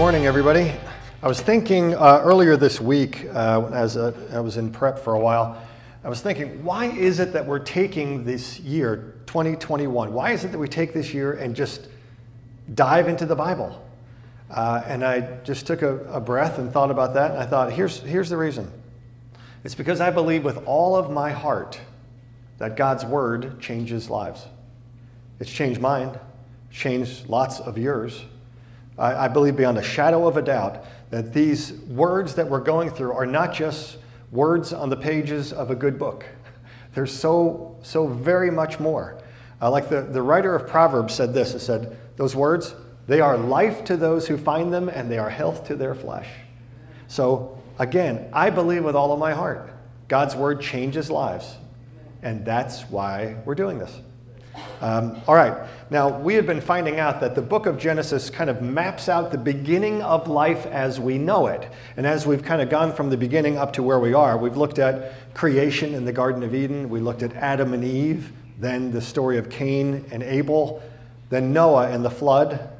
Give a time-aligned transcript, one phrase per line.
[0.00, 0.72] morning, everybody.
[1.22, 5.12] I was thinking uh, earlier this week, uh, as uh, I was in prep for
[5.12, 5.60] a while,
[6.02, 10.52] I was thinking, why is it that we're taking this year, 2021, why is it
[10.52, 11.88] that we take this year and just
[12.74, 13.86] dive into the Bible?
[14.50, 17.70] Uh, and I just took a, a breath and thought about that, and I thought,
[17.70, 18.72] here's, here's the reason.
[19.64, 21.78] It's because I believe with all of my heart
[22.56, 24.46] that God's Word changes lives.
[25.40, 26.18] It's changed mine,
[26.70, 28.24] changed lots of yours.
[29.00, 32.90] I, I believe beyond a shadow of a doubt that these words that we're going
[32.90, 33.96] through are not just
[34.30, 36.24] words on the pages of a good book.
[36.94, 39.18] There's so, so very much more.
[39.60, 42.74] Uh, like the, the writer of Proverbs said this, it said, those words,
[43.06, 46.28] they are life to those who find them and they are health to their flesh.
[47.08, 49.72] So again, I believe with all of my heart,
[50.06, 51.56] God's word changes lives.
[52.22, 54.00] And that's why we're doing this.
[54.80, 58.48] Um, all right, now we have been finding out that the book of Genesis kind
[58.48, 61.68] of maps out the beginning of life as we know it.
[61.96, 64.56] And as we've kind of gone from the beginning up to where we are, we've
[64.56, 68.90] looked at creation in the Garden of Eden, we looked at Adam and Eve, then
[68.90, 70.82] the story of Cain and Abel,
[71.28, 72.70] then Noah and the flood,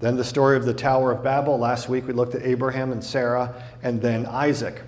[0.00, 1.58] then the story of the Tower of Babel.
[1.58, 4.80] Last week we looked at Abraham and Sarah, and then Isaac.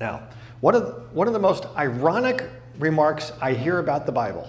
[0.00, 0.22] Now,
[0.60, 2.44] one of, one of the most ironic
[2.78, 4.48] remarks I hear about the Bible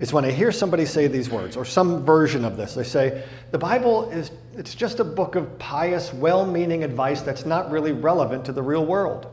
[0.00, 2.74] is when I hear somebody say these words, or some version of this.
[2.74, 7.70] They say, the Bible is it's just a book of pious, well-meaning advice that's not
[7.70, 9.26] really relevant to the real world.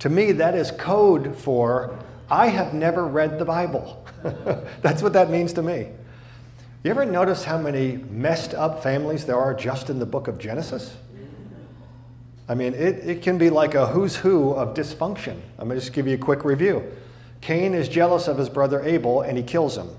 [0.00, 1.98] To me, that is code for
[2.30, 4.04] I have never read the Bible.
[4.82, 5.88] that's what that means to me.
[6.82, 10.38] You ever notice how many messed up families there are just in the book of
[10.38, 10.96] Genesis?
[12.48, 15.40] I mean, it, it can be like a who's who of dysfunction.
[15.58, 16.84] I'm going to just give you a quick review.
[17.44, 19.90] Cain is jealous of his brother Abel and he kills him.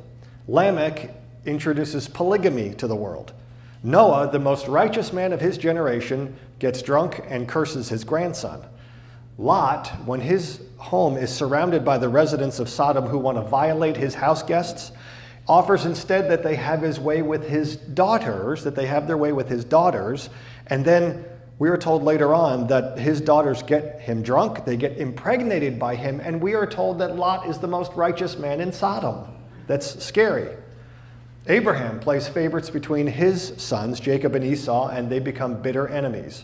[0.48, 1.12] Lamech
[1.46, 3.34] introduces polygamy to the world.
[3.84, 8.66] Noah, the most righteous man of his generation, gets drunk and curses his grandson.
[9.38, 13.96] Lot, when his home is surrounded by the residents of Sodom who want to violate
[13.96, 14.92] his house guests,
[15.48, 19.32] offers instead that they have his way with his daughters, that they have their way
[19.32, 20.32] with his daughters,
[20.66, 21.24] and then
[21.58, 25.96] we are told later on that his daughters get him drunk, they get impregnated by
[25.96, 29.26] him, and we are told that Lot is the most righteous man in Sodom.
[29.68, 30.56] That's scary.
[31.48, 36.44] Abraham plays favorites between his sons, Jacob and Esau, and they become bitter enemies.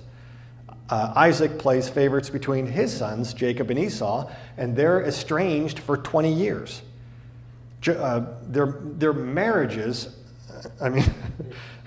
[0.90, 6.32] Uh, Isaac plays favorites between his sons, Jacob and Esau, and they're estranged for 20
[6.32, 6.82] years.
[7.88, 10.16] Uh, their, their marriages,
[10.82, 11.04] I mean,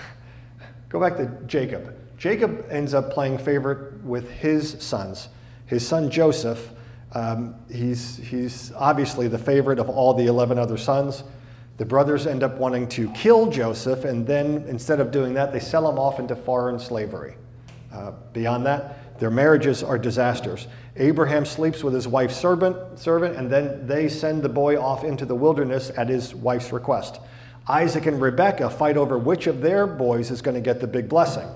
[0.88, 1.94] go back to Jacob.
[2.24, 5.28] Jacob ends up playing favorite with his sons.
[5.66, 6.70] His son Joseph,
[7.12, 11.22] um, he's, he's obviously the favorite of all the 11 other sons.
[11.76, 15.60] The brothers end up wanting to kill Joseph, and then instead of doing that, they
[15.60, 17.34] sell him off into foreign slavery.
[17.92, 20.66] Uh, beyond that, their marriages are disasters.
[20.96, 25.26] Abraham sleeps with his wife's servant, servant, and then they send the boy off into
[25.26, 27.20] the wilderness at his wife's request.
[27.68, 31.06] Isaac and Rebekah fight over which of their boys is going to get the big
[31.06, 31.50] blessing.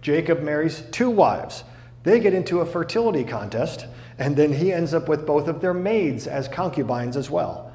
[0.00, 1.64] Jacob marries two wives.
[2.02, 3.86] They get into a fertility contest,
[4.18, 7.72] and then he ends up with both of their maids as concubines as well.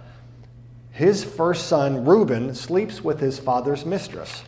[0.91, 4.43] His first son, Reuben, sleeps with his father's mistress.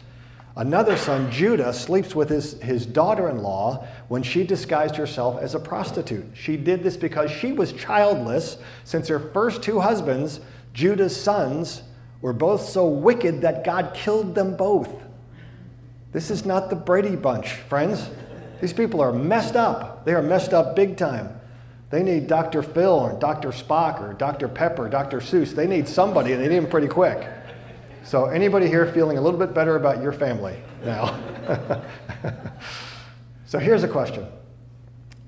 [0.56, 5.54] Another son, Judah, sleeps with his, his daughter in law when she disguised herself as
[5.54, 6.26] a prostitute.
[6.34, 10.40] She did this because she was childless, since her first two husbands,
[10.74, 11.84] Judah's sons,
[12.22, 14.90] were both so wicked that God killed them both.
[16.12, 18.10] This is not the Brady Bunch, friends.
[18.62, 20.06] These people are messed up.
[20.06, 21.40] They are messed up big time.
[21.90, 22.62] They need Dr.
[22.62, 23.50] Phil or Dr.
[23.50, 24.48] Spock or Dr.
[24.48, 25.20] Pepper, Dr.
[25.20, 25.54] Seuss.
[25.54, 27.28] They need somebody, and they need them pretty quick.
[28.04, 31.20] So, anybody here feeling a little bit better about your family now?
[33.46, 34.28] so, here's a question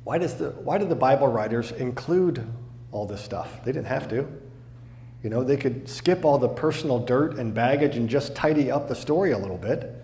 [0.04, 2.46] why, does the, why did the Bible writers include
[2.92, 3.64] all this stuff?
[3.64, 4.28] They didn't have to.
[5.24, 8.88] You know, they could skip all the personal dirt and baggage and just tidy up
[8.88, 9.99] the story a little bit.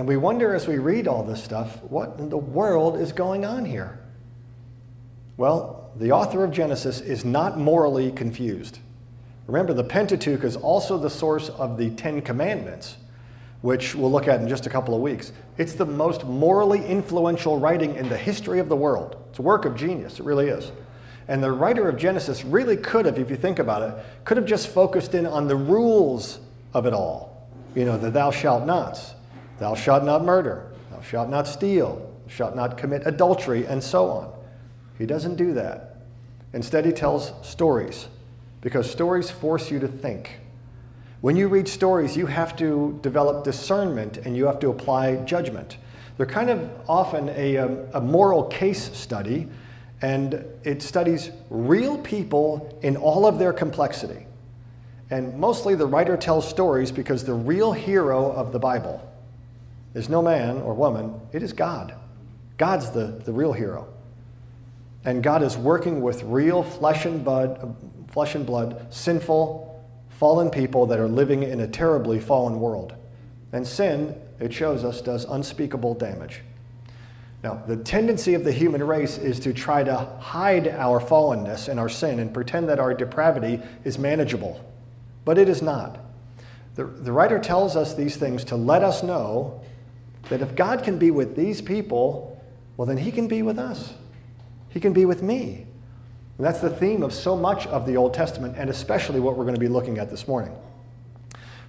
[0.00, 3.44] And we wonder as we read all this stuff, what in the world is going
[3.44, 3.98] on here?
[5.36, 8.78] Well, the author of Genesis is not morally confused.
[9.46, 12.96] Remember, the Pentateuch is also the source of the Ten Commandments,
[13.60, 15.32] which we'll look at in just a couple of weeks.
[15.58, 19.22] It's the most morally influential writing in the history of the world.
[19.28, 20.72] It's a work of genius, it really is.
[21.28, 24.46] And the writer of Genesis really could have, if you think about it, could have
[24.46, 26.40] just focused in on the rules
[26.72, 27.46] of it all.
[27.74, 29.12] You know, the thou shalt nots
[29.60, 30.66] Thou shalt not murder.
[30.90, 31.96] Thou shalt not steal.
[32.26, 34.32] Thou shalt not commit adultery, and so on.
[34.98, 35.98] He doesn't do that.
[36.54, 38.08] Instead, he tells stories
[38.62, 40.40] because stories force you to think.
[41.20, 45.76] When you read stories, you have to develop discernment and you have to apply judgment.
[46.16, 49.46] They're kind of often a, um, a moral case study,
[50.00, 54.26] and it studies real people in all of their complexity.
[55.10, 59.06] And mostly the writer tells stories because the real hero of the Bible
[59.94, 61.94] is no man or woman, it is God.
[62.58, 63.88] God's the, the real hero.
[65.04, 67.74] And God is working with real flesh and blood,
[68.08, 69.66] flesh and blood, sinful,
[70.10, 72.94] fallen people that are living in a terribly fallen world.
[73.52, 76.42] And sin, it shows us, does unspeakable damage.
[77.42, 81.80] Now, the tendency of the human race is to try to hide our fallenness and
[81.80, 84.62] our sin and pretend that our depravity is manageable,
[85.24, 85.98] but it is not.
[86.74, 89.62] The, the writer tells us these things to let us know
[90.30, 92.42] that if God can be with these people,
[92.76, 93.92] well, then He can be with us.
[94.70, 95.66] He can be with me.
[96.38, 99.44] And that's the theme of so much of the Old Testament, and especially what we're
[99.44, 100.56] going to be looking at this morning.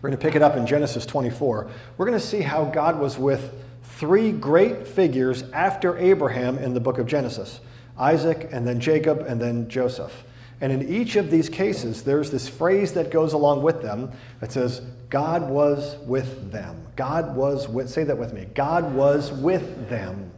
[0.02, 1.70] We're going to pick it up in Genesis 24.
[1.98, 3.54] We're going to see how God was with
[3.84, 7.60] three great figures after Abraham in the book of Genesis
[7.98, 10.24] Isaac, and then Jacob, and then Joseph.
[10.62, 14.52] And in each of these cases, there's this phrase that goes along with them that
[14.52, 16.86] says, God was with them.
[16.96, 18.46] God was with, say that with me.
[18.54, 20.32] God was with them.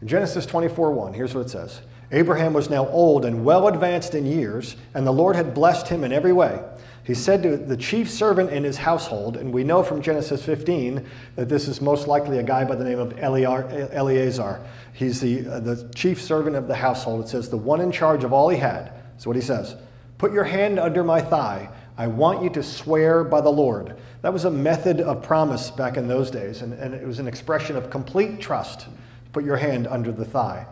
[0.00, 1.82] In Genesis 24 1, here's what it says
[2.12, 6.04] Abraham was now old and well advanced in years, and the Lord had blessed him
[6.04, 6.60] in every way.
[7.04, 11.04] He said to the chief servant in his household, and we know from Genesis 15
[11.34, 14.64] that this is most likely a guy by the name of Eleazar.
[14.92, 17.24] He's the, uh, the chief servant of the household.
[17.24, 18.92] It says, the one in charge of all he had.
[19.12, 19.74] That's what he says.
[20.18, 21.70] Put your hand under my thigh.
[21.98, 23.96] I want you to swear by the Lord.
[24.22, 27.26] That was a method of promise back in those days, and, and it was an
[27.26, 28.86] expression of complete trust.
[29.32, 30.66] Put your hand under the thigh.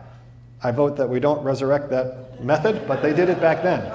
[0.63, 3.91] I vote that we don't resurrect that method, but they did it back then.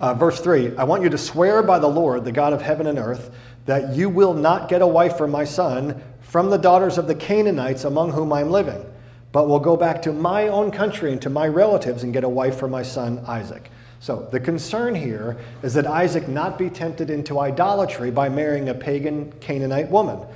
[0.00, 2.86] Uh, verse 3 I want you to swear by the Lord, the God of heaven
[2.86, 3.30] and earth,
[3.66, 7.14] that you will not get a wife for my son from the daughters of the
[7.14, 8.84] Canaanites among whom I am living,
[9.32, 12.28] but will go back to my own country and to my relatives and get a
[12.28, 13.70] wife for my son Isaac.
[14.00, 18.74] So the concern here is that Isaac not be tempted into idolatry by marrying a
[18.74, 20.26] pagan Canaanite woman.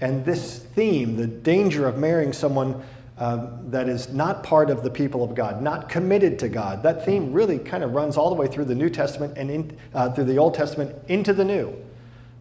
[0.00, 2.82] And this theme, the danger of marrying someone
[3.16, 6.82] um, that is not part of the people of God, not committed to God.
[6.82, 9.78] That theme really kind of runs all the way through the New Testament and in,
[9.94, 11.74] uh, through the Old Testament into the New.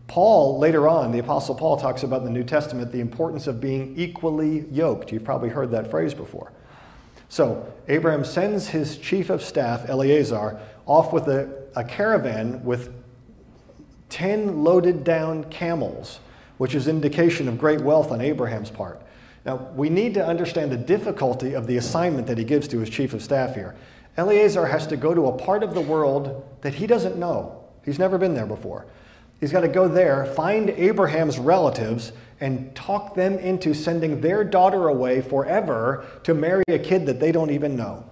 [0.07, 3.61] Paul, later on, the Apostle Paul talks about in the New Testament the importance of
[3.61, 5.11] being equally yoked.
[5.11, 6.51] You've probably heard that phrase before.
[7.29, 12.93] So, Abraham sends his chief of staff, Eleazar, off with a, a caravan with
[14.09, 16.19] 10 loaded down camels,
[16.57, 19.02] which is indication of great wealth on Abraham's part.
[19.45, 22.89] Now, we need to understand the difficulty of the assignment that he gives to his
[22.89, 23.75] chief of staff here.
[24.15, 27.63] Eleazar has to go to a part of the world that he doesn't know.
[27.83, 28.85] He's never been there before.
[29.39, 34.87] He's got to go there, find Abraham's relatives, and talk them into sending their daughter
[34.87, 38.05] away forever to marry a kid that they don't even know.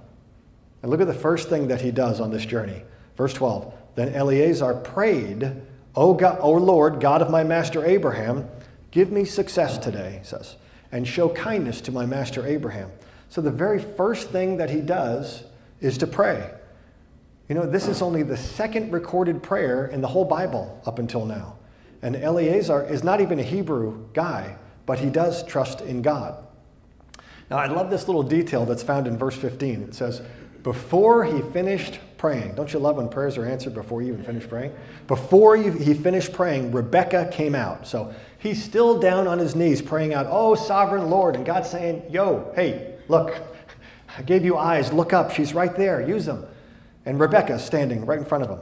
[0.81, 2.83] And look at the first thing that he does on this journey.
[3.15, 3.73] Verse 12.
[3.95, 5.61] Then Eleazar prayed,
[5.95, 8.49] O, God, o Lord, God of my master Abraham,
[8.89, 10.55] give me success today, he says
[10.91, 12.91] and show kindness to my master Abraham.
[13.29, 15.43] So the very first thing that he does
[15.79, 16.51] is to pray.
[17.47, 21.25] You know, this is only the second recorded prayer in the whole Bible up until
[21.25, 21.57] now.
[22.01, 24.55] And Eleazar is not even a Hebrew guy,
[24.85, 26.43] but he does trust in God.
[27.49, 29.83] Now, I love this little detail that's found in verse 15.
[29.83, 30.21] It says,
[30.63, 34.47] Before he finished praying, don't you love when prayers are answered before you even finish
[34.47, 34.73] praying?
[35.07, 37.85] Before he finished praying, Rebecca came out.
[37.85, 41.35] So He's still down on his knees praying out, Oh, sovereign Lord.
[41.35, 43.35] And God's saying, Yo, hey, look,
[44.17, 44.91] I gave you eyes.
[44.91, 45.31] Look up.
[45.31, 46.01] She's right there.
[46.01, 46.47] Use them.
[47.05, 48.59] And Rebecca's standing right in front of him.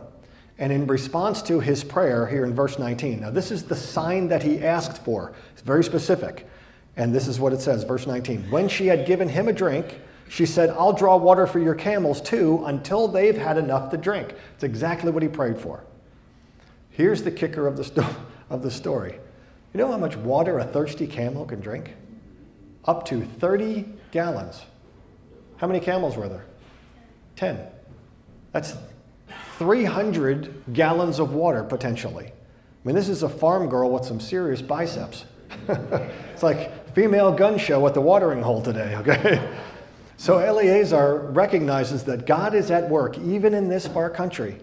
[0.58, 4.28] And in response to his prayer here in verse 19, now this is the sign
[4.28, 5.32] that he asked for.
[5.54, 6.46] It's very specific.
[6.98, 8.52] And this is what it says, verse 19.
[8.52, 12.20] When she had given him a drink, she said, I'll draw water for your camels
[12.20, 14.36] too until they've had enough to drink.
[14.56, 15.86] It's exactly what he prayed for.
[16.90, 18.16] Here's the kicker of the, sto-
[18.50, 19.20] of the story
[19.74, 21.94] you know how much water a thirsty camel can drink?
[22.86, 24.62] Up to 30 gallons.
[25.58, 26.46] How many camels were there?
[27.36, 27.60] 10.
[28.52, 28.76] That's
[29.58, 32.28] 300 gallons of water potentially.
[32.28, 35.26] I mean, this is a farm girl with some serious biceps.
[35.68, 39.56] it's like female gun show at the watering hole today, okay?
[40.20, 44.58] So Eleazar recognizes that God is at work even in this far country.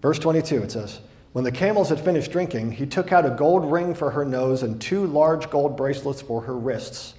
[0.00, 1.00] Verse 22, it says,
[1.36, 4.62] when the camels had finished drinking, he took out a gold ring for her nose
[4.62, 7.12] and two large gold bracelets for her wrists.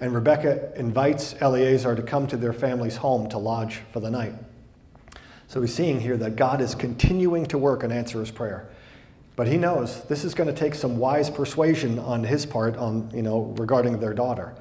[0.00, 4.32] And Rebekah invites Eleazar to come to their family's home to lodge for the night.
[5.48, 8.70] So we're seeing here that God is continuing to work and answer his prayer.
[9.36, 13.10] But he knows this is going to take some wise persuasion on his part on,
[13.12, 14.54] you know, regarding their daughter.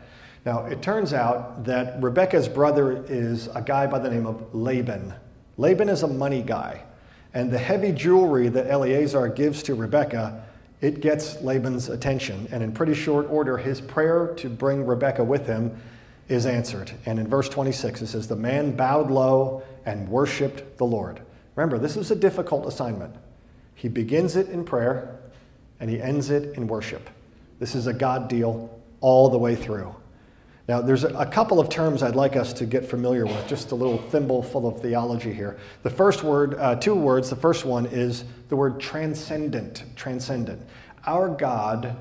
[0.45, 5.13] Now, it turns out that Rebecca's brother is a guy by the name of Laban.
[5.55, 6.83] Laban is a money guy.
[7.33, 10.43] And the heavy jewelry that Eleazar gives to Rebecca,
[10.81, 12.47] it gets Laban's attention.
[12.51, 15.79] And in pretty short order, his prayer to bring Rebecca with him
[16.29, 16.91] is answered.
[17.05, 21.21] And in verse 26, it says, The man bowed low and worshiped the Lord.
[21.55, 23.15] Remember, this is a difficult assignment.
[23.75, 25.19] He begins it in prayer
[25.79, 27.09] and he ends it in worship.
[27.59, 28.69] This is a God deal
[29.01, 29.95] all the way through.
[30.67, 33.75] Now, there's a couple of terms I'd like us to get familiar with, just a
[33.75, 35.57] little thimble full of theology here.
[35.83, 39.85] The first word, uh, two words, the first one is the word transcendent.
[39.95, 40.61] Transcendent.
[41.05, 41.95] Our God,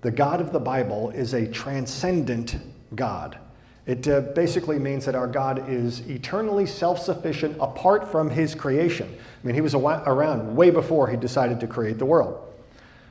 [0.00, 2.56] the God of the Bible, is a transcendent
[2.94, 3.38] God.
[3.84, 9.06] It uh, basically means that our God is eternally self sufficient apart from his creation.
[9.08, 12.54] I mean, he was around way before he decided to create the world.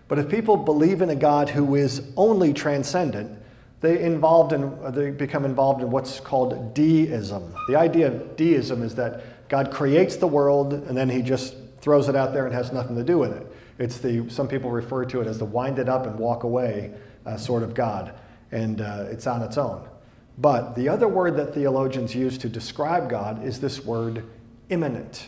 [0.08, 3.44] But if people believe in a God who is only transcendent,
[3.82, 7.54] they involved in they become involved in what's called deism.
[7.68, 12.10] The idea of deism is that God creates the world and then he just throws
[12.10, 13.48] it out there and has nothing to do with it.
[13.80, 16.94] It's the some people refer to it as the wind it up and walk away
[17.26, 18.14] uh, sort of God,
[18.52, 19.88] and uh, it's on its own.
[20.38, 24.24] But the other word that theologians use to describe God is this word
[24.70, 25.28] immanent.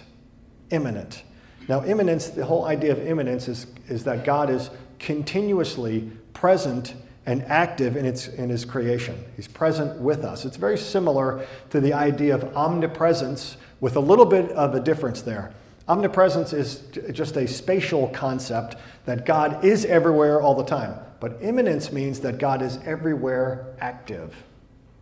[0.70, 1.24] Immanent.
[1.68, 6.94] Now, immanence, the whole idea of immanence is, is that God is continuously present
[7.26, 9.24] and active in, its, in his creation.
[9.36, 10.46] He's present with us.
[10.46, 15.22] It's very similar to the idea of omnipresence, with a little bit of a difference
[15.22, 15.54] there.
[15.88, 21.00] Omnipresence is just a spatial concept that God is everywhere all the time.
[21.20, 24.44] But immanence means that God is everywhere active.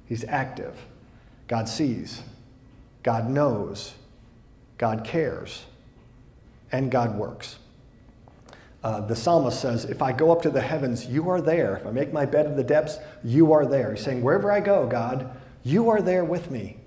[0.06, 0.76] He's active.
[1.48, 2.22] God sees.
[3.04, 3.94] God knows.
[4.78, 5.66] God cares.
[6.72, 7.58] And God works.
[8.84, 11.76] Uh, the psalmist says, If I go up to the heavens, you are there.
[11.78, 13.94] If I make my bed in the depths, you are there.
[13.94, 16.78] He's saying, Wherever I go, God, you are there with me.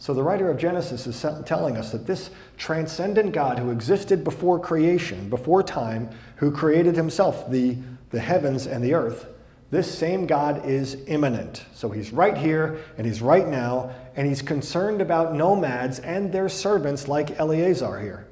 [0.00, 4.60] So the writer of Genesis is telling us that this transcendent God who existed before
[4.60, 7.76] creation, before time, who created himself, the,
[8.10, 9.26] the heavens and the earth,
[9.70, 11.64] this same God is immanent.
[11.74, 16.48] So he's right here and he's right now, and he's concerned about nomads and their
[16.48, 18.26] servants like Eleazar here.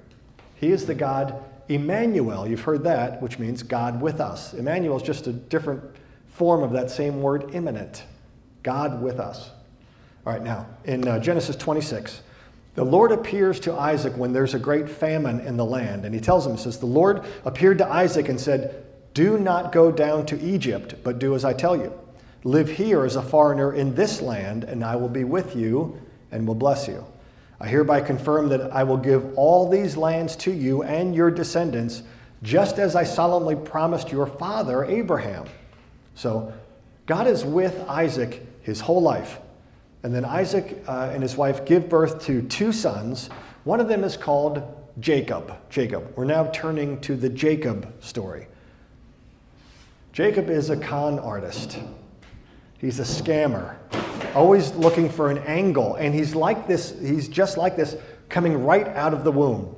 [0.54, 4.54] He is the God Emmanuel, you've heard that, which means God with us.
[4.54, 5.82] Emmanuel is just a different
[6.28, 8.04] form of that same word, immanent.
[8.62, 9.50] God with us.
[10.24, 12.22] All right, now, in uh, Genesis 26,
[12.74, 16.04] the Lord appears to Isaac when there's a great famine in the land.
[16.04, 19.72] And he tells him, he says, The Lord appeared to Isaac and said, Do not
[19.72, 21.92] go down to Egypt, but do as I tell you.
[22.44, 26.46] Live here as a foreigner in this land, and I will be with you and
[26.46, 27.04] will bless you.
[27.60, 32.02] I hereby confirm that I will give all these lands to you and your descendants,
[32.42, 35.46] just as I solemnly promised your father Abraham.
[36.14, 36.52] So
[37.06, 39.38] God is with Isaac his whole life.
[40.02, 43.28] And then Isaac uh, and his wife give birth to two sons.
[43.64, 44.62] One of them is called
[45.00, 45.56] Jacob.
[45.70, 46.12] Jacob.
[46.16, 48.46] We're now turning to the Jacob story.
[50.12, 51.78] Jacob is a con artist.
[52.78, 53.76] He's a scammer
[54.36, 55.96] always looking for an angle.
[55.96, 57.96] And he's like this, he's just like this,
[58.28, 59.74] coming right out of the womb.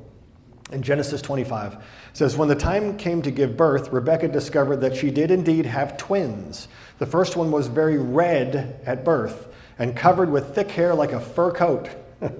[0.72, 1.80] In Genesis 25, it
[2.12, 5.96] says, When the time came to give birth, Rebekah discovered that she did indeed have
[5.96, 6.68] twins.
[6.98, 11.20] The first one was very red at birth and covered with thick hair like a
[11.20, 11.88] fur coat.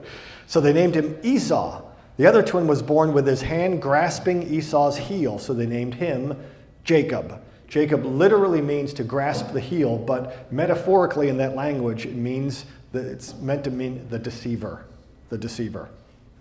[0.46, 1.82] so they named him Esau.
[2.18, 6.36] The other twin was born with his hand grasping Esau's heel, so they named him
[6.84, 7.40] Jacob.
[7.68, 13.04] Jacob literally means to grasp the heel, but metaphorically in that language, it means that
[13.04, 14.87] it's meant to mean the deceiver.
[15.28, 15.88] The deceiver.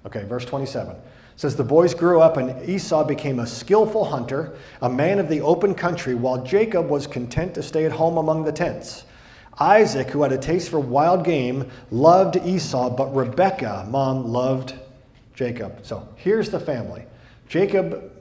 [0.05, 0.95] Okay, verse 27
[1.37, 5.39] says the boys grew up and Esau became a skillful hunter, a man of the
[5.41, 9.05] open country, while Jacob was content to stay at home among the tents.
[9.59, 14.73] Isaac, who had a taste for wild game, loved Esau, but Rebekah, mom, loved
[15.35, 15.79] Jacob.
[15.83, 17.05] So here's the family.
[17.47, 18.11] Jacob,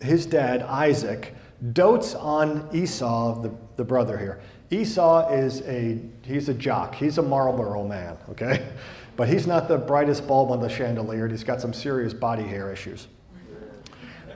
[0.00, 1.34] his dad, Isaac,
[1.72, 4.40] dotes on Esau, the, the brother here.
[4.70, 6.94] Esau is a, he's a jock.
[6.94, 8.66] He's a Marlboro man, okay?
[9.16, 11.26] But he's not the brightest bulb on the chandelier.
[11.26, 13.08] He's got some serious body hair issues.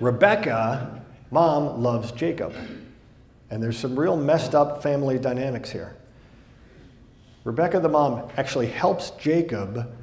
[0.01, 2.53] Rebecca, mom, loves Jacob.
[3.49, 5.95] And there's some real messed up family dynamics here.
[7.45, 9.95] Rebecca, the mom, actually helps Jacob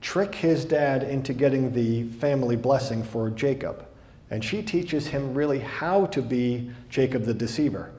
[0.00, 3.86] trick his dad into getting the family blessing for Jacob.
[4.30, 7.92] And she teaches him really how to be Jacob the deceiver.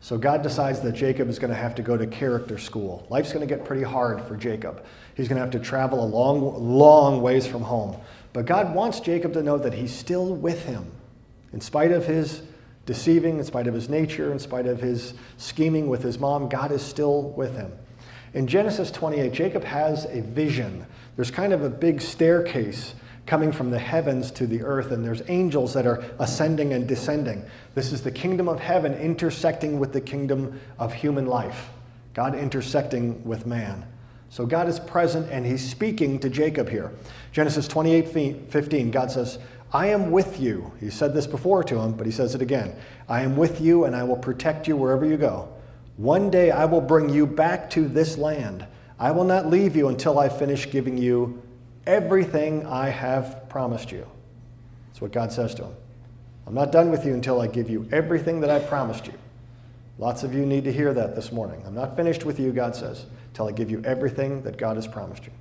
[0.00, 3.06] So God decides that Jacob is going to have to go to character school.
[3.08, 4.84] Life's going to get pretty hard for Jacob.
[5.14, 7.96] He's going to have to travel a long, long ways from home.
[8.32, 10.90] But God wants Jacob to know that he's still with him.
[11.52, 12.42] In spite of his
[12.84, 16.72] deceiving, in spite of his nature, in spite of his scheming with his mom, God
[16.72, 17.70] is still with him.
[18.34, 20.86] In Genesis 28, Jacob has a vision.
[21.16, 22.94] There's kind of a big staircase
[23.26, 27.44] coming from the heavens to the earth, and there's angels that are ascending and descending.
[27.74, 31.70] This is the kingdom of heaven intersecting with the kingdom of human life,
[32.14, 33.86] God intersecting with man.
[34.28, 36.90] So God is present and he's speaking to Jacob here.
[37.32, 39.38] Genesis 28 15, God says,
[39.74, 40.72] I am with you.
[40.80, 42.74] He said this before to him, but he says it again.
[43.08, 45.48] I am with you and I will protect you wherever you go.
[45.96, 48.66] One day I will bring you back to this land.
[48.98, 51.42] I will not leave you until I finish giving you
[51.86, 54.06] everything I have promised you.
[54.88, 55.74] That's what God says to him.
[56.46, 59.14] I'm not done with you until I give you everything that I promised you.
[59.98, 61.62] Lots of you need to hear that this morning.
[61.66, 64.86] I'm not finished with you, God says till I give you everything that God has
[64.86, 65.32] promised you.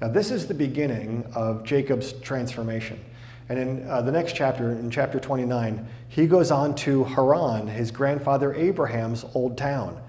[0.00, 3.02] Now, this is the beginning of Jacob's transformation.
[3.48, 7.90] And in uh, the next chapter, in chapter 29, he goes on to Haran, his
[7.90, 10.00] grandfather Abraham's old town.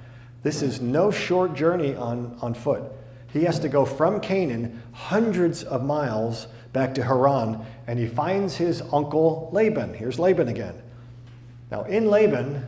[0.44, 2.84] This is no short journey on, on foot.
[3.34, 8.56] He has to go from Canaan hundreds of miles back to Haran, and he finds
[8.56, 9.94] his uncle Laban.
[9.94, 10.82] Here's Laban again.
[11.72, 12.66] Now, in Laban,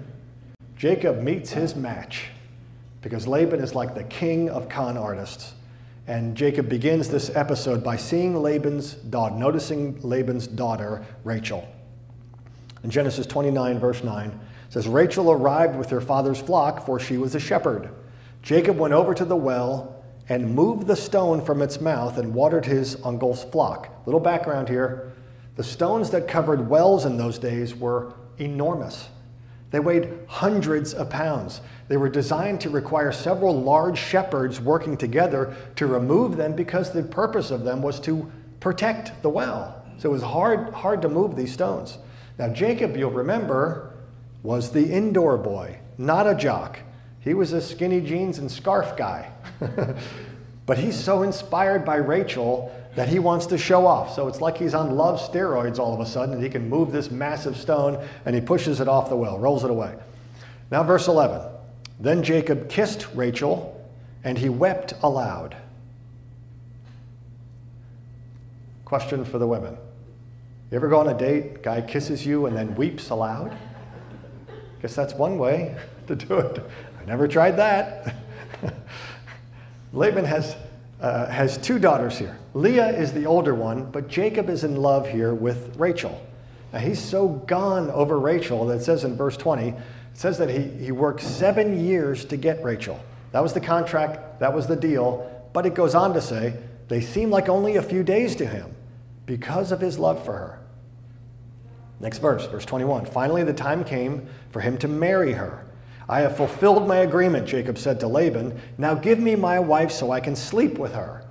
[0.75, 2.25] Jacob meets his match
[3.01, 5.53] because Laban is like the king of con artists.
[6.07, 11.67] And Jacob begins this episode by seeing Laban's daughter, noticing Laban's daughter, Rachel.
[12.83, 14.39] In Genesis 29, verse 9,
[14.69, 17.89] says, Rachel arrived with her father's flock, for she was a shepherd.
[18.41, 19.98] Jacob went over to the well
[20.29, 23.89] and moved the stone from its mouth and watered his uncle's flock.
[24.05, 25.11] Little background here
[25.55, 29.09] the stones that covered wells in those days were enormous.
[29.71, 31.59] They weighed hundreds of pounds.
[31.89, 37.03] They were designed to require several large shepherds working together to remove them because the
[37.03, 38.31] purpose of them was to
[38.61, 39.83] protect the well.
[39.97, 41.97] So it was hard, hard to move these stones.
[42.37, 43.95] Now, Jacob, you'll remember,
[44.43, 46.79] was the indoor boy, not a jock.
[47.29, 49.31] He was a skinny jeans and scarf guy.
[50.65, 54.15] but he's so inspired by Rachel that he wants to show off.
[54.15, 56.91] So it's like he's on love steroids all of a sudden, and he can move
[56.91, 59.93] this massive stone and he pushes it off the well, rolls it away.
[60.71, 61.39] Now, verse 11.
[61.99, 63.79] Then Jacob kissed Rachel,
[64.23, 65.55] and he wept aloud.
[68.85, 69.77] Question for the women.
[70.71, 73.55] You ever go on a date, guy kisses you and then weeps aloud?
[74.81, 75.75] Guess that's one way
[76.07, 76.63] to do it.
[77.01, 78.15] I never tried that.
[79.93, 80.55] Laban has
[81.01, 82.37] uh, has two daughters here.
[82.53, 86.21] Leah is the older one, but Jacob is in love here with Rachel.
[86.73, 89.75] Now, he's so gone over Rachel that it says in verse 20, it
[90.13, 92.99] says that he, he worked seven years to get Rachel.
[93.31, 95.47] That was the contract, that was the deal.
[95.53, 96.53] But it goes on to say,
[96.89, 98.75] they seem like only a few days to him
[99.25, 100.59] because of his love for her.
[101.99, 103.05] Next verse, verse 21.
[103.05, 105.65] Finally, the time came for him to marry her.
[106.07, 108.59] I have fulfilled my agreement, Jacob said to Laban.
[108.77, 111.23] Now give me my wife so I can sleep with her.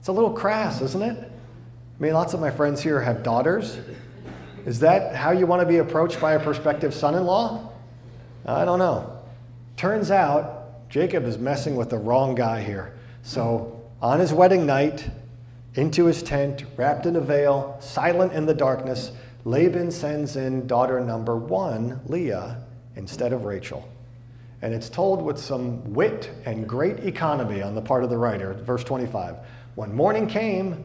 [0.00, 1.16] It's a little crass, isn't it?
[1.18, 3.78] I mean, lots of my friends here have daughters.
[4.66, 7.72] Is that how you want to be approached by a prospective son in law?
[8.44, 9.18] I don't know.
[9.76, 12.92] Turns out Jacob is messing with the wrong guy here.
[13.22, 15.08] So, on his wedding night,
[15.74, 19.12] into his tent, wrapped in a veil, silent in the darkness,
[19.46, 22.64] Laban sends in daughter number one, Leah,
[22.96, 23.88] instead of Rachel.
[24.60, 28.54] And it's told with some wit and great economy on the part of the writer.
[28.54, 29.36] Verse 25
[29.76, 30.82] When morning came,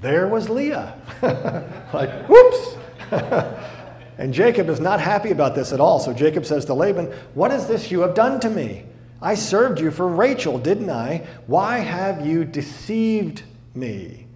[0.00, 0.94] there was Leah.
[1.92, 2.76] like, whoops!
[4.16, 6.00] and Jacob is not happy about this at all.
[6.00, 8.86] So Jacob says to Laban, What is this you have done to me?
[9.20, 11.26] I served you for Rachel, didn't I?
[11.46, 13.42] Why have you deceived
[13.74, 14.28] me?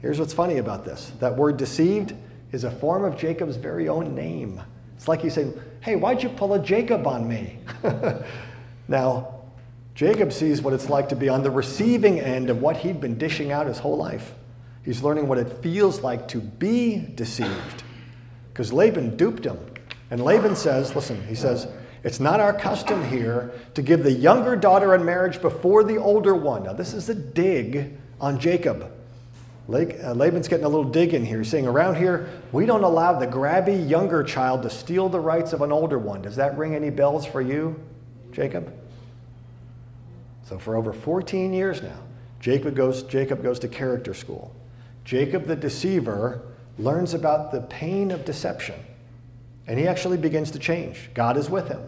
[0.00, 2.14] Here's what's funny about this that word deceived
[2.54, 4.60] is a form of Jacob's very own name.
[4.96, 7.58] It's like he's saying, Hey, why'd you pull a Jacob on me?
[8.88, 9.34] now,
[9.94, 13.18] Jacob sees what it's like to be on the receiving end of what he'd been
[13.18, 14.32] dishing out his whole life.
[14.84, 17.82] He's learning what it feels like to be deceived
[18.52, 19.58] because Laban duped him.
[20.10, 21.66] And Laban says, Listen, he says,
[22.04, 26.34] it's not our custom here to give the younger daughter in marriage before the older
[26.34, 26.64] one.
[26.64, 28.92] Now, this is a dig on Jacob.
[29.68, 33.18] Uh, Laban's getting a little dig in here, He's saying, Around here, we don't allow
[33.18, 36.22] the grabby younger child to steal the rights of an older one.
[36.22, 37.80] Does that ring any bells for you,
[38.32, 38.72] Jacob?
[40.46, 41.98] So, for over 14 years now,
[42.40, 44.54] Jacob goes, Jacob goes to character school.
[45.04, 46.42] Jacob the deceiver
[46.78, 48.78] learns about the pain of deception,
[49.66, 51.10] and he actually begins to change.
[51.14, 51.80] God is with him.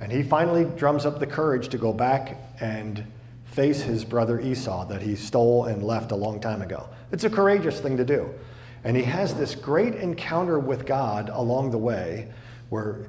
[0.00, 3.06] And he finally drums up the courage to go back and
[3.54, 6.88] face his brother Esau that he stole and left a long time ago.
[7.12, 8.34] It's a courageous thing to do.
[8.82, 12.32] And he has this great encounter with God along the way
[12.68, 13.06] where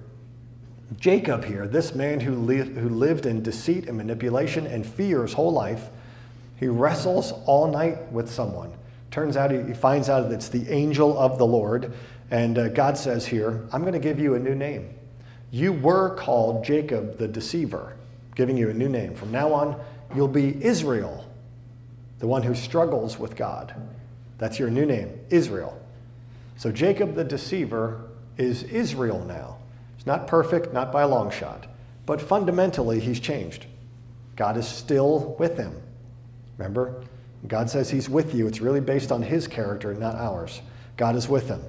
[0.99, 5.33] Jacob here, this man who, li- who lived in deceit and manipulation and fear his
[5.33, 5.89] whole life,
[6.57, 8.71] he wrestles all night with someone.
[9.09, 11.91] Turns out he, he finds out that it's the angel of the Lord.
[12.29, 14.93] And uh, God says here, I'm going to give you a new name.
[15.49, 17.97] You were called Jacob the deceiver,
[18.35, 19.15] giving you a new name.
[19.15, 19.79] From now on,
[20.13, 21.25] you'll be Israel,
[22.19, 23.73] the one who struggles with God.
[24.37, 25.81] That's your new name, Israel.
[26.57, 29.57] So Jacob the deceiver is Israel now.
[29.95, 31.67] He's not perfect, not by a long shot,
[32.05, 33.65] but fundamentally he's changed.
[34.35, 35.81] God is still with him.
[36.57, 37.03] Remember?
[37.47, 38.47] God says he's with you.
[38.47, 40.61] It's really based on his character, not ours.
[40.97, 41.61] God is with him.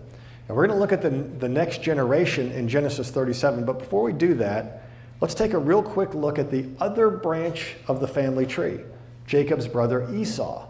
[0.48, 3.64] And we're going to look at the, the next generation in Genesis 37.
[3.64, 4.85] But before we do that,
[5.20, 8.80] let's take a real quick look at the other branch of the family tree
[9.26, 10.68] Jacob's brother Esau.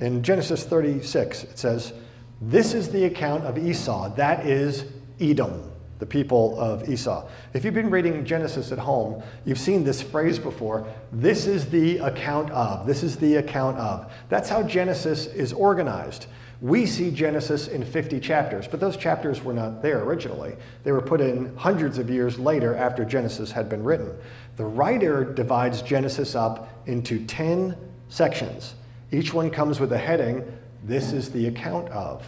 [0.00, 1.92] In Genesis 36, it says,
[2.40, 4.84] This is the account of Esau, that is
[5.20, 7.26] Edom, the people of Esau.
[7.52, 10.86] If you've been reading Genesis at home, you've seen this phrase before.
[11.10, 12.86] This is the account of.
[12.86, 14.12] This is the account of.
[14.28, 16.26] That's how Genesis is organized.
[16.60, 20.56] We see Genesis in 50 chapters, but those chapters were not there originally.
[20.82, 24.16] They were put in hundreds of years later after Genesis had been written.
[24.56, 27.76] The writer divides Genesis up into 10
[28.08, 28.74] sections.
[29.12, 30.44] Each one comes with a heading
[30.84, 32.22] this is the account of.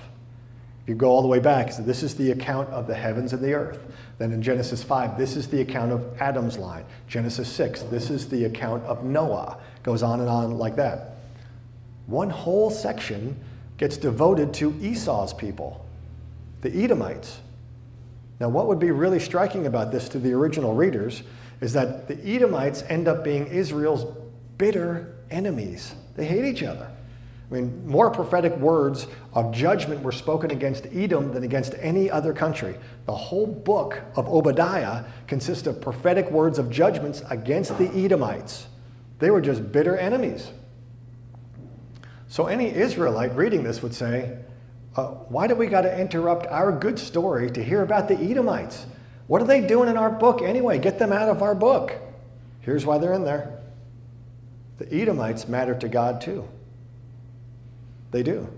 [0.83, 3.33] If you go all the way back, so this is the account of the heavens
[3.33, 3.81] and the earth.
[4.19, 6.85] Then in Genesis 5, this is the account of Adam's line.
[7.07, 9.59] Genesis 6, this is the account of Noah.
[9.83, 11.19] Goes on and on like that.
[12.07, 13.37] One whole section
[13.81, 15.83] gets devoted to Esau's people,
[16.61, 17.41] the Edomites.
[18.39, 21.23] Now, what would be really striking about this to the original readers
[21.63, 24.05] is that the Edomites end up being Israel's
[24.59, 25.95] bitter enemies.
[26.15, 26.91] They hate each other.
[27.51, 32.35] I mean, more prophetic words of judgment were spoken against Edom than against any other
[32.35, 32.77] country.
[33.07, 38.67] The whole book of Obadiah consists of prophetic words of judgments against the Edomites.
[39.21, 40.51] They were just bitter enemies.
[42.31, 44.39] So any Israelite reading this would say,
[44.95, 48.87] uh, why do we got to interrupt our good story to hear about the Edomites?
[49.27, 50.79] What are they doing in our book anyway?
[50.79, 51.93] Get them out of our book.
[52.61, 53.59] Here's why they're in there.
[54.79, 56.49] The Edomites matter to God too.
[58.13, 58.49] They do.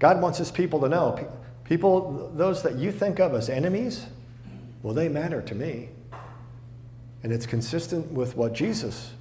[0.00, 1.30] God wants his people to know
[1.62, 4.06] people, those that you think of as enemies,
[4.82, 5.90] well, they matter to me.
[7.22, 9.12] And it's consistent with what Jesus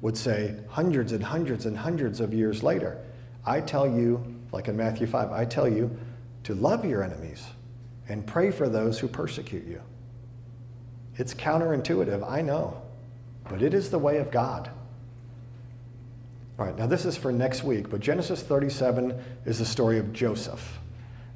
[0.00, 2.98] would say hundreds and hundreds and hundreds of years later.
[3.44, 5.96] I tell you, like in Matthew 5, I tell you
[6.44, 7.46] to love your enemies
[8.08, 9.80] and pray for those who persecute you.
[11.16, 12.82] It's counterintuitive, I know,
[13.48, 14.70] but it is the way of God.
[16.58, 20.12] All right, now this is for next week, but Genesis 37 is the story of
[20.12, 20.78] Joseph.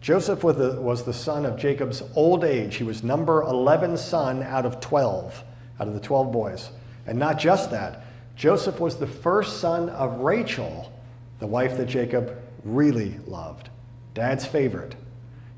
[0.00, 2.76] Joseph was the, was the son of Jacob's old age.
[2.76, 5.44] He was number 11 son out of 12,
[5.78, 6.70] out of the 12 boys.
[7.06, 8.04] And not just that,
[8.40, 10.90] Joseph was the first son of Rachel,
[11.40, 13.68] the wife that Jacob really loved,
[14.14, 14.94] dad's favorite.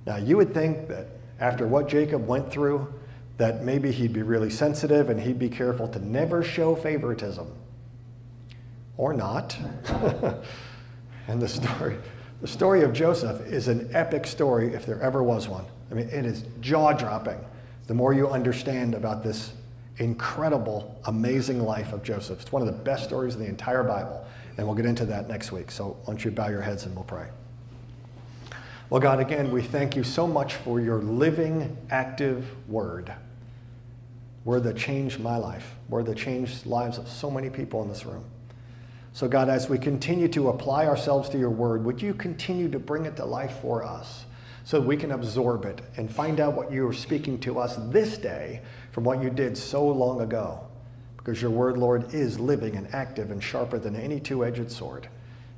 [0.04, 1.06] Now, you would think that
[1.38, 2.92] after what Jacob went through,
[3.36, 7.46] that maybe he'd be really sensitive and he'd be careful to never show favoritism.
[8.96, 9.56] Or not.
[11.28, 11.98] and the story,
[12.40, 15.66] the story of Joseph is an epic story if there ever was one.
[15.92, 17.38] I mean, it is jaw dropping
[17.86, 19.52] the more you understand about this
[19.98, 22.40] incredible, amazing life of Joseph.
[22.40, 24.26] It's one of the best stories in the entire Bible.
[24.56, 25.70] And we'll get into that next week.
[25.70, 27.28] So why don't you bow your heads and we'll pray.
[28.90, 33.12] Well, God, again, we thank you so much for your living, active word.
[34.44, 38.04] Word that changed my life, word that changed lives of so many people in this
[38.04, 38.24] room.
[39.14, 42.78] So, God, as we continue to apply ourselves to your word, would you continue to
[42.78, 44.24] bring it to life for us
[44.64, 48.18] so we can absorb it and find out what you are speaking to us this
[48.18, 48.60] day
[48.92, 50.60] from what you did so long ago.
[51.16, 55.08] Because your word, Lord, is living and active and sharper than any two edged sword.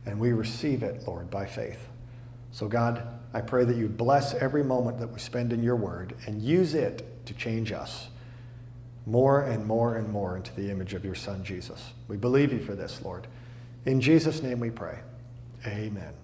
[0.07, 1.89] And we receive it, Lord, by faith.
[2.53, 6.15] So, God, I pray that you bless every moment that we spend in your word
[6.27, 8.09] and use it to change us
[9.07, 11.93] more and more and more into the image of your Son, Jesus.
[12.09, 13.27] We believe you for this, Lord.
[13.85, 14.99] In Jesus' name we pray.
[15.67, 16.24] Amen.